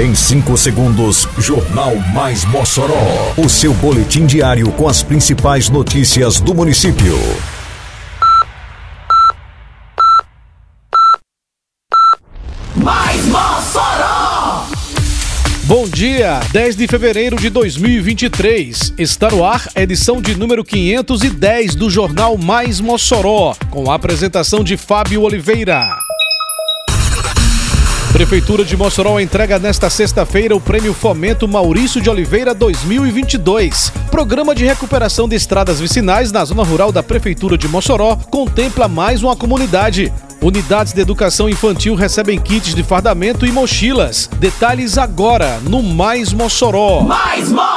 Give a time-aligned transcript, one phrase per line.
[0.00, 3.34] Em 5 segundos, Jornal Mais Mossoró.
[3.36, 7.14] O seu boletim diário com as principais notícias do município.
[12.74, 14.64] Mais Mossoró!
[15.64, 18.94] Bom dia, 10 de fevereiro de 2023.
[18.96, 24.64] Está no ar a edição de número 510 do Jornal Mais Mossoró, com a apresentação
[24.64, 26.01] de Fábio Oliveira.
[28.22, 33.92] Prefeitura de Mossoró entrega nesta sexta-feira o Prêmio Fomento Maurício de Oliveira 2022.
[34.12, 39.24] Programa de recuperação de estradas vicinais na zona rural da Prefeitura de Mossoró contempla mais
[39.24, 40.12] uma comunidade.
[40.40, 44.30] Unidades de educação infantil recebem kits de fardamento e mochilas.
[44.38, 47.00] Detalhes agora no Mais Mossoró.
[47.00, 47.71] Mais Mossoró!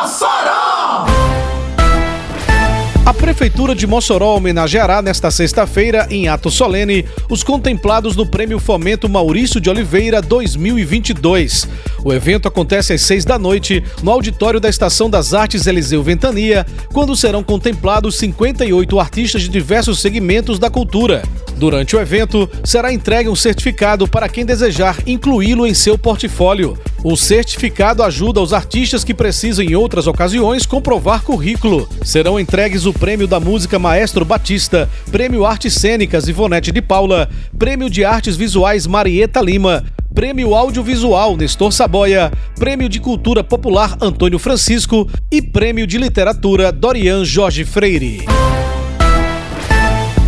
[3.05, 9.07] A Prefeitura de Mossoró homenageará nesta sexta-feira, em ato solene, os contemplados no Prêmio Fomento
[9.07, 11.67] Maurício de Oliveira 2022.
[12.03, 16.65] O evento acontece às seis da noite, no auditório da Estação das Artes Eliseu Ventania,
[16.91, 21.21] quando serão contemplados 58 artistas de diversos segmentos da cultura.
[21.57, 26.75] Durante o evento, será entregue um certificado para quem desejar incluí-lo em seu portfólio.
[27.07, 31.87] O certificado ajuda os artistas que precisam, em outras ocasiões, comprovar currículo.
[32.03, 37.91] Serão entregues o Prêmio da Música Maestro Batista, Prêmio Artes Cênicas Ivonete de Paula, Prêmio
[37.91, 45.07] de Artes Visuais Marieta Lima, Prêmio Audiovisual Nestor Saboia, Prêmio de Cultura Popular Antônio Francisco
[45.31, 48.25] e Prêmio de Literatura Dorian Jorge Freire.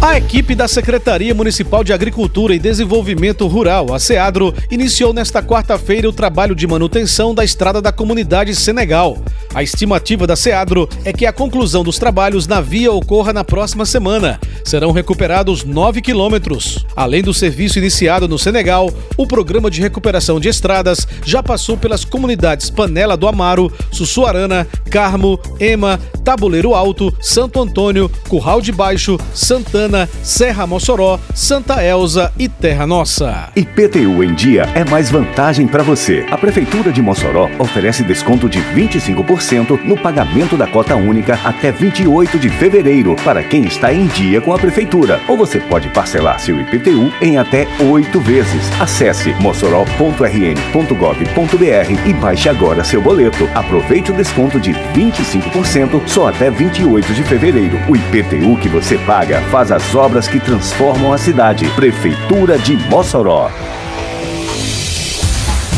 [0.07, 6.07] A equipe da Secretaria Municipal de Agricultura e Desenvolvimento Rural, a SEADRO, iniciou nesta quarta-feira
[6.07, 9.17] o trabalho de manutenção da estrada da comunidade Senegal.
[9.57, 13.87] A estimativa da SEADRO é que a conclusão dos trabalhos na via ocorra na próxima
[13.87, 14.39] semana.
[14.63, 16.85] Serão recuperados 9 quilômetros.
[16.95, 22.05] Além do serviço iniciado no Senegal, o programa de recuperação de estradas já passou pelas
[22.05, 30.07] comunidades Panela do Amaro, Sussuarana, Carmo, Ema, Tabuleiro Alto, Santo Antônio, Curral de Baixo, Santana,
[30.21, 33.49] Serra Mossoró, Santa Elza e Terra Nossa.
[33.55, 36.27] IPTU em dia é mais vantagem para você.
[36.29, 39.46] A Prefeitura de Mossoró oferece desconto de 25%
[39.85, 44.53] no pagamento da cota única até 28 de fevereiro para quem está em dia com
[44.53, 45.21] a Prefeitura.
[45.27, 48.69] Ou você pode parcelar seu IPTU em até oito vezes.
[48.79, 53.49] Acesse mossoró.rn.gov.br e baixe agora seu boleto.
[53.55, 57.79] Aproveite o desconto de 25% só até 28 de fevereiro.
[57.87, 61.67] O IPTU que você paga faz as obras que transformam a cidade.
[61.69, 63.49] Prefeitura de Mossoró.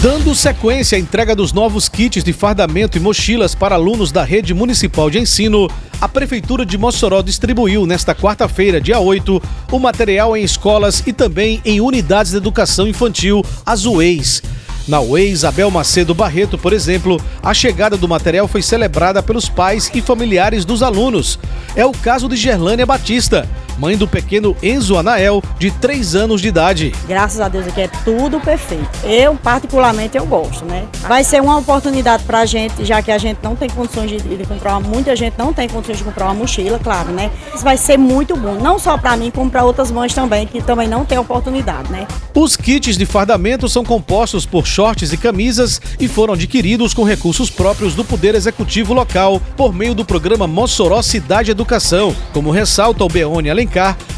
[0.01, 4.53] Dando sequência à entrega dos novos kits de fardamento e mochilas para alunos da rede
[4.53, 10.41] municipal de ensino, a Prefeitura de Mossoró distribuiu nesta quarta-feira, dia 8, o material em
[10.41, 14.41] escolas e também em unidades de educação infantil, as UEIs.
[14.87, 19.91] Na UEI Isabel Macedo Barreto, por exemplo, a chegada do material foi celebrada pelos pais
[19.93, 21.37] e familiares dos alunos.
[21.75, 23.47] É o caso de Gerlânia Batista,
[23.79, 26.93] mãe do pequeno Enzo Anael, de 3 anos de idade.
[27.07, 28.89] Graças a Deus aqui é tudo perfeito.
[29.03, 30.85] Eu, particularmente, eu gosto, né?
[31.07, 34.45] Vai ser uma oportunidade pra gente, já que a gente não tem condições de, de
[34.45, 37.31] comprar uma, muita gente não tem condições de comprar uma mochila, claro, né?
[37.55, 40.61] Isso vai ser muito bom, não só pra mim, como pra outras mães também, que
[40.61, 42.05] também não têm oportunidade, né?
[42.35, 47.49] Os kits de fardamento são compostos por shorts e camisas e foram adquiridos com recursos
[47.49, 53.09] próprios do Poder Executivo local por meio do programa Mossoró Cidade Educação, como ressalta o
[53.09, 53.68] Beone Alencar,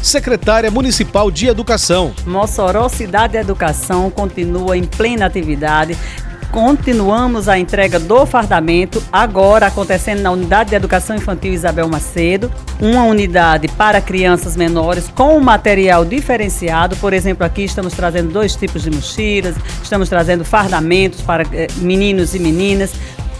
[0.02, 2.12] secretária municipal de Educação.
[2.26, 5.96] Mossoró Cidade Educação continua em plena atividade.
[6.50, 13.04] Continuamos a entrega do fardamento, agora acontecendo na Unidade de Educação Infantil Isabel Macedo, uma
[13.04, 16.94] unidade para crianças menores com material diferenciado.
[16.96, 22.34] Por exemplo, aqui estamos trazendo dois tipos de mochilas, estamos trazendo fardamentos para eh, meninos
[22.34, 22.92] e meninas,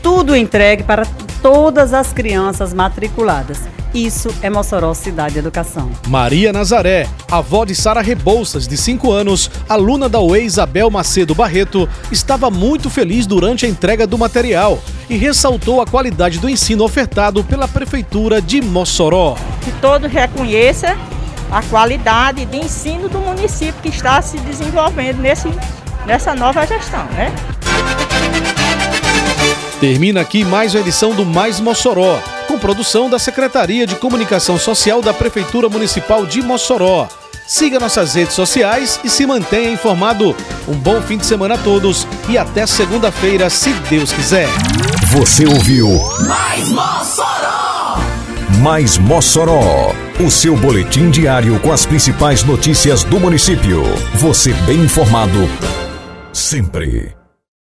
[0.02, 1.06] tudo entregue para
[1.42, 3.60] todas as crianças matriculadas.
[3.94, 5.90] Isso é Mossoró Cidade Educação.
[6.08, 11.86] Maria Nazaré, avó de Sara Rebouças, de 5 anos, aluna da UEI Isabel Macedo Barreto,
[12.10, 14.78] estava muito feliz durante a entrega do material
[15.10, 19.36] e ressaltou a qualidade do ensino ofertado pela Prefeitura de Mossoró.
[19.62, 20.96] Que todos reconheçam
[21.50, 25.50] a qualidade de ensino do município que está se desenvolvendo nesse,
[26.06, 27.30] nessa nova gestão, né?
[29.78, 32.18] Termina aqui mais uma edição do Mais Mossoró,
[32.52, 37.08] com produção da Secretaria de Comunicação Social da Prefeitura Municipal de Mossoró.
[37.46, 40.36] Siga nossas redes sociais e se mantenha informado.
[40.68, 44.48] Um bom fim de semana a todos e até segunda-feira, se Deus quiser.
[45.06, 45.88] Você ouviu
[46.28, 47.98] Mais Mossoró!
[48.60, 53.82] Mais Mossoró, o seu boletim diário com as principais notícias do município.
[54.16, 55.48] Você bem informado
[56.34, 57.21] sempre.